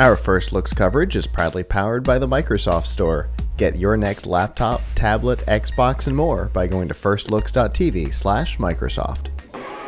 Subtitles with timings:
[0.00, 3.28] Our First Looks coverage is proudly powered by the Microsoft Store.
[3.58, 9.26] Get your next laptop, tablet, Xbox, and more by going to firstlooks.tv slash Microsoft.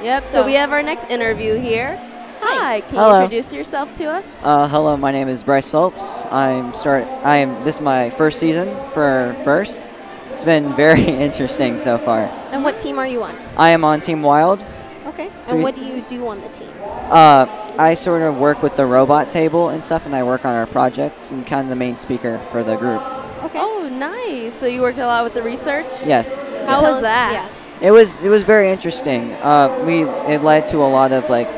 [0.02, 0.22] Yep.
[0.24, 1.96] So we have our next interview here.
[2.42, 2.82] Hi.
[2.82, 3.16] Can Hello.
[3.16, 4.38] you introduce yourself to us?
[4.42, 6.26] Uh, hello, my name is Bryce Phelps.
[6.26, 7.04] I'm start.
[7.24, 7.64] I am.
[7.64, 9.88] This is my first season for First.
[10.28, 12.24] It's been very interesting so far.
[12.50, 13.34] And what team are you on?
[13.56, 14.62] I am on Team Wild.
[15.06, 15.28] Okay.
[15.28, 16.68] Do And you- what do you do on the team?
[16.82, 17.46] Uh,
[17.78, 20.66] I sort of work with the robot table and stuff, and I work on our
[20.66, 23.02] projects and kind of the main speaker for the group.
[23.44, 23.58] Okay.
[23.60, 24.54] Oh, nice.
[24.54, 25.86] So you worked a lot with the research?
[26.04, 26.56] Yes.
[26.66, 27.32] How Tell was that?
[27.32, 27.88] Yeah.
[27.88, 29.32] It was it was very interesting.
[29.32, 31.48] Uh, we it led to a lot of like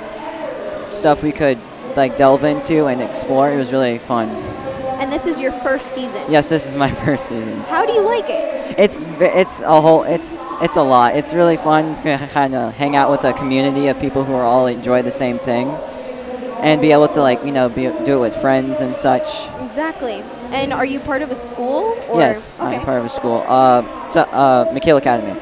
[0.91, 1.59] stuff we could
[1.97, 3.51] like delve into and explore.
[3.53, 4.29] It was really fun.
[5.01, 6.25] And this is your first season.
[6.31, 7.61] Yes, this is my first season.
[7.63, 8.79] How do you like it?
[8.79, 11.15] It's it's a whole it's it's a lot.
[11.17, 14.45] It's really fun to kind of hang out with a community of people who are
[14.45, 15.69] all enjoy the same thing,
[16.65, 19.47] and be able to like you know be, do it with friends and such.
[19.63, 20.23] Exactly.
[20.51, 21.95] And are you part of a school?
[22.09, 22.19] Or?
[22.21, 22.77] yes, Okay.
[22.77, 23.45] I'm part of a school.
[23.47, 25.39] Uh, so, uh, McKeel Academy.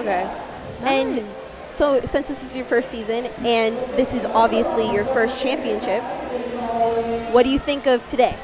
[0.00, 0.28] Okay.
[0.82, 1.22] And
[1.70, 6.02] so, since this is your first season, and this is obviously your first championship,
[7.32, 8.34] what do you think of today?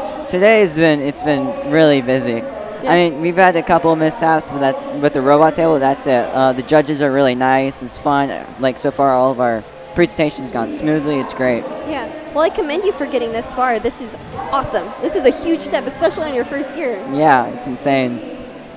[0.00, 2.42] S- Today's been it's been really busy.
[2.86, 5.78] I mean, we've had a couple of mishaps, but that's with the robot table.
[5.78, 6.26] That's it.
[6.34, 7.82] Uh, the judges are really nice.
[7.82, 8.28] It's fun.
[8.60, 9.64] Like so far, all of our
[9.94, 11.20] presentations gone smoothly.
[11.20, 11.62] It's great.
[11.88, 12.06] Yeah.
[12.34, 13.78] Well, I commend you for getting this far.
[13.78, 14.14] This is
[14.52, 14.90] awesome.
[15.00, 16.96] This is a huge step, especially on your first year.
[17.12, 18.20] Yeah, it's insane.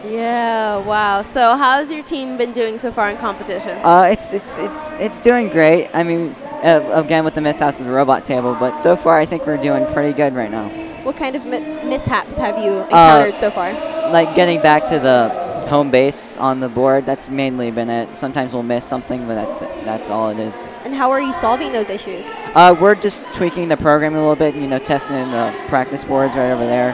[0.05, 1.21] Yeah, wow.
[1.21, 3.77] So how's your team been doing so far in competition?
[3.83, 5.89] Uh, it's it's it's it's doing great.
[5.93, 9.25] I mean, uh, again with the mishaps with the robot table, but so far I
[9.25, 10.69] think we're doing pretty good right now.
[11.03, 13.73] What kind of mis- mishaps have you encountered so far?
[14.11, 15.29] Like getting back to the
[15.67, 18.17] home base on the board, that's mainly been it.
[18.17, 19.69] Sometimes we'll miss something, but that's it.
[19.83, 20.65] That's all it is.
[20.87, 22.25] And how are you solving those issues?
[22.55, 25.53] Uh, we're just tweaking the program a little bit, and you know, testing in the
[25.67, 26.91] practice boards right over there.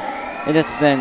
[0.47, 0.97] It just been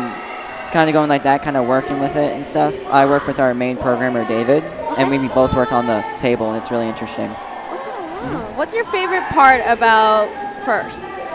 [0.71, 2.75] kind of going like that, kind of working with it and stuff.
[2.85, 4.61] I work with our main programmer, David,
[4.95, 7.31] and we both work on the table, and it's really interesting.
[7.31, 10.29] Oh, What's your favorite part about
[10.63, 11.25] First?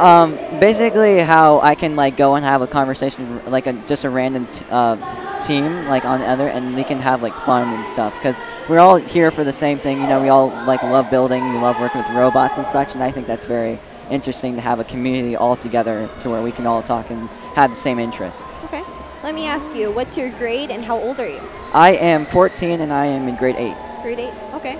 [0.00, 4.08] Um, basically, how I can like go and have a conversation, like a, just a
[4.08, 4.96] random t- uh,
[5.46, 8.14] team, like on the other, and we can have like fun and stuff.
[8.16, 10.00] Because we're all here for the same thing.
[10.00, 13.02] You know, we all like love building, we love working with robots and such, and
[13.02, 13.78] I think that's very
[14.10, 17.70] interesting to have a community all together to where we can all talk and have
[17.70, 18.62] the same interests.
[18.64, 18.82] Okay.
[19.22, 21.40] Let me ask you, what's your grade and how old are you?
[21.72, 23.74] I am 14 and I am in grade 8.
[24.02, 24.32] Grade 8.
[24.54, 24.78] Okay.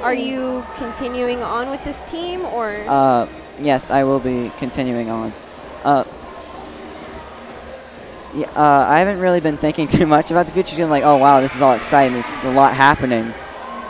[0.00, 3.28] Are you continuing on with this team or Uh,
[3.60, 5.32] yes, I will be continuing on.
[5.84, 6.04] Uh,
[8.34, 10.82] uh, I haven't really been thinking too much about the future.
[10.82, 12.14] I'm like, oh wow, this is all exciting.
[12.14, 13.32] There's just a lot happening.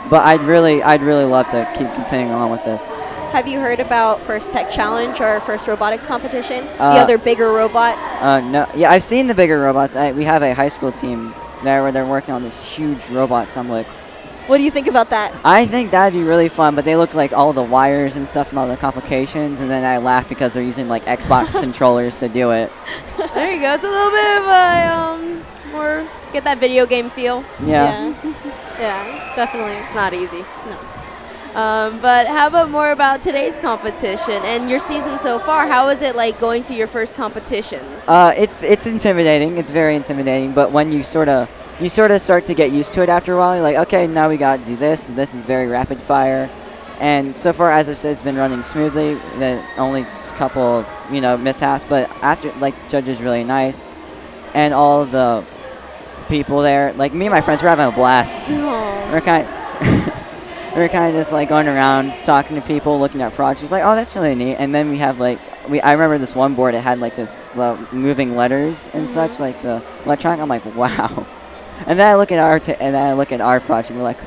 [0.09, 2.93] But I'd really, I'd really love to keep continuing on with this.
[3.31, 6.65] have you heard about First Tech Challenge or First Robotics Competition?
[6.65, 7.99] the Uh, other bigger robots?
[8.21, 9.95] Uh, no, yeah, I've seen the bigger robots.
[9.95, 11.33] I, we have a high school team
[11.63, 13.55] there where they're working on these huge robots.
[13.55, 13.87] I'm like,
[14.47, 15.33] What do you think about that?
[15.45, 18.49] I think that'd be really fun, but they look like all the wires and stuff
[18.49, 22.27] and all the complications, and then I laugh because they're using like Xbox controllers to
[22.27, 22.69] do it.
[23.33, 23.73] There you go.
[23.73, 27.43] It's a little bit of a um, more get that video game feel.
[27.63, 28.13] Yeah.
[28.23, 28.33] Yeah,
[28.79, 29.73] Yeah, definitely.
[29.73, 30.43] It's not easy.
[30.67, 30.77] No.
[31.55, 35.67] Um, but how about more about today's competition and your season so far?
[35.67, 38.09] How is it like going to your first competitions?
[38.09, 39.57] Uh, it's it's intimidating.
[39.57, 40.53] It's very intimidating.
[40.53, 41.47] But when you sort of
[41.79, 44.07] you sort of start to get used to it after a while, you're like, okay,
[44.07, 45.07] now we got to do this.
[45.07, 46.49] This is very rapid fire.
[46.99, 49.15] And so far, as I said, it's been running smoothly.
[49.39, 50.05] The only
[50.37, 53.93] couple you know mishaps, but after like Judge is really nice,
[54.53, 55.43] and all the
[56.29, 58.49] people there, like me and my friends, we're having a blast.
[58.51, 59.11] Aw.
[59.11, 59.45] We're kind.
[60.75, 63.71] we're kind of just like going around talking to people, looking at projects.
[63.71, 64.55] Like, oh, that's really neat.
[64.55, 65.81] And then we have like we.
[65.81, 66.75] I remember this one board.
[66.75, 70.39] It had like this uh, moving letters and such, like the electronic.
[70.39, 71.25] I'm like, wow.
[71.87, 73.95] And then I look at our t- and then I look at our project.
[73.97, 74.19] We're like,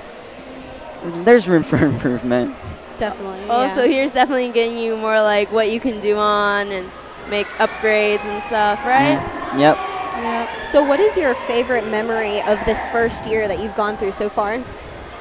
[1.24, 2.54] there's room for improvement.
[2.98, 3.48] Definitely.
[3.50, 3.92] Also, yeah.
[3.92, 6.90] here's definitely getting you more like what you can do on and
[7.28, 9.18] make upgrades and stuff, right?
[9.58, 9.76] Yep.
[9.76, 10.64] Yep.
[10.64, 14.28] So, what is your favorite memory of this first year that you've gone through so
[14.30, 14.62] far?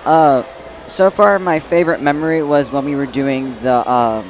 [0.06, 0.44] Uh,
[0.88, 4.24] so far, my favorite memory was when we were doing the uh,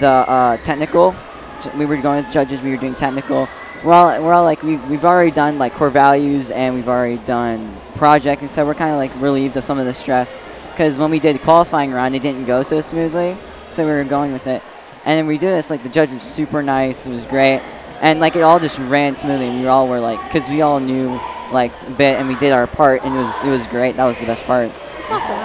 [0.00, 1.14] the uh, technical.
[1.60, 2.60] T- We were going to judges.
[2.62, 3.48] We were doing technical.
[3.86, 7.18] We're all we're all like we we've already done like core values and we've already
[7.18, 10.98] done project, and so we're kind of like relieved of some of the stress because
[10.98, 13.36] when we did qualifying round, it didn't go so smoothly.
[13.70, 14.60] So we were going with it,
[15.04, 17.06] and then we do this like the judge was super nice.
[17.06, 17.60] It was great,
[18.02, 19.46] and like it all just ran smoothly.
[19.46, 21.20] And we all were like, because we all knew
[21.52, 23.94] like a bit, and we did our part, and it was it was great.
[23.94, 24.66] That was the best part.
[24.66, 25.36] It's awesome.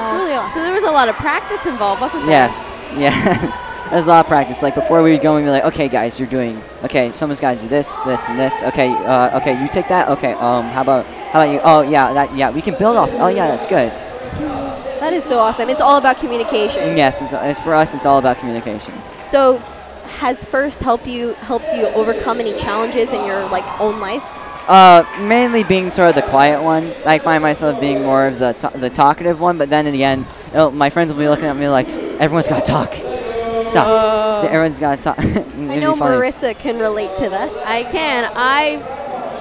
[0.00, 0.54] It's really awesome.
[0.54, 2.30] So there was a lot of practice involved, wasn't there?
[2.30, 3.68] Yes, yeah.
[3.90, 4.62] there's a lot of practice.
[4.62, 7.12] Like before we go and be like, okay, guys, you're doing okay.
[7.12, 8.62] Someone's got to do this, this, and this.
[8.62, 10.08] Okay, uh, okay, you take that.
[10.08, 11.60] Okay, um, how about how about you?
[11.62, 13.10] Oh yeah, that yeah, we can build off.
[13.14, 13.92] Oh yeah, that's good.
[15.00, 15.68] That is so awesome.
[15.68, 16.96] It's all about communication.
[16.96, 17.92] Yes, it's, it's for us.
[17.92, 18.94] It's all about communication.
[19.24, 19.58] So,
[20.20, 24.22] has first help you helped you overcome any challenges in your like own life?
[24.68, 26.92] Uh, mainly being sort of the quiet one.
[27.04, 29.58] I find myself being more of the ta- the talkative one.
[29.58, 30.24] But then in the end,
[30.54, 33.11] my friends will be looking at me like, everyone's got to talk.
[33.70, 34.44] Stop.
[34.44, 35.18] Everyone's got to talk.
[35.18, 37.50] I know Marissa can relate to that.
[37.66, 38.30] I can.
[38.34, 38.78] I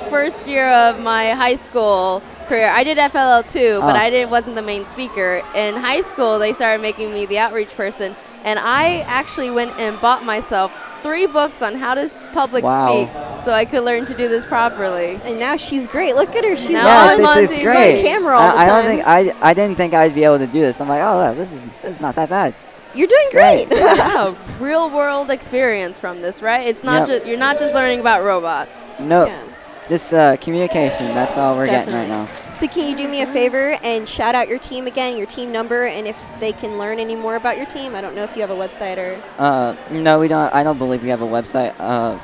[0.09, 3.81] first year of my high school career, I did FLL too, oh.
[3.81, 3.99] but Oh.
[3.99, 5.41] I didn't wasn't the main speaker.
[5.55, 9.99] In high school, they started making me the outreach person, and I actually went and
[10.01, 10.71] bought myself
[11.01, 12.87] three books on how to public Wow.
[12.87, 15.19] speak, so I could learn to do this properly.
[15.23, 16.15] And now she's great.
[16.15, 16.55] Look at her.
[16.55, 17.97] She's Now yeah, it's, it's, on it's great.
[17.99, 20.37] on camera all I, the I don't think I, I didn't think I'd be able
[20.39, 20.79] to do this.
[20.81, 22.53] I'm like, oh, this is this is not that bad.
[22.93, 23.69] You're doing great.
[23.69, 23.79] great.
[23.97, 26.67] yeah, real world experience from this, right?
[26.67, 27.07] It's not Yep.
[27.07, 28.77] just you're not just learning about robots.
[28.99, 29.37] No, Yeah.
[29.89, 31.07] this uh, communication.
[31.15, 32.27] That's all we're getting right now.
[32.55, 35.51] So can you do me a favor and shout out your team again, your team
[35.51, 37.95] number, and if they can learn any more about your team?
[37.95, 39.19] I don't know if you have a website or.
[39.39, 40.53] Uh, no, we don't.
[40.53, 41.73] I don't believe we have a website.
[41.79, 42.19] Uh,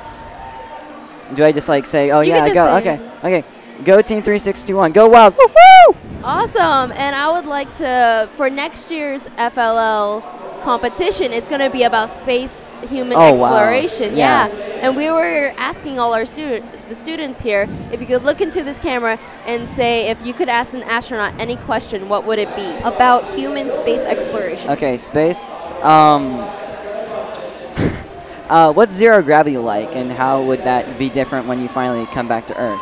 [1.34, 2.80] do I just like say, oh You yeah, go?
[2.80, 3.44] say- Okay, okay.
[3.86, 4.92] Go team three six two one.
[4.92, 5.36] Go wild!
[5.38, 5.96] Woo woo!
[6.24, 6.92] Awesome.
[6.92, 10.22] And I would like to, for next year's FLL
[10.68, 13.48] competition, it's going to be about space human Oh, wow.
[13.48, 14.18] exploration.
[14.18, 14.48] Yeah.
[14.84, 18.66] And we were asking all our student, the students here, if you could look into
[18.66, 22.54] this camera and say if you could ask an astronaut any question, what would it
[22.58, 22.68] be?
[22.84, 24.70] About human space exploration.
[24.72, 25.72] Okay, space.
[25.84, 26.34] Um,
[28.50, 32.28] uh, what's zero gravity like, and how would that be different when you finally come
[32.28, 32.78] back to Earth?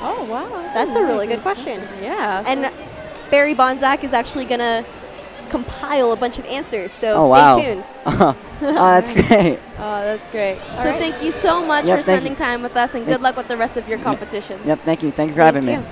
[0.00, 0.48] Oh, wow.
[0.72, 1.82] That's a really good question.
[2.00, 2.42] Yeah.
[2.46, 2.72] And
[3.30, 4.86] Barry Bonzak is actually going to
[5.46, 7.56] compile a bunch of answers, so Oh, stay wow.
[7.56, 7.84] tuned.
[8.06, 9.58] oh, that's great.
[9.78, 10.58] oh, that's great.
[10.76, 10.98] All so right.
[10.98, 12.38] thank you so much Yep, for spending you.
[12.38, 14.60] time with us, and good luck with the rest of your competition.
[14.64, 14.80] Yep.
[14.80, 15.10] Thank you.
[15.10, 15.80] Thank you for Thank having you.
[15.80, 15.86] me.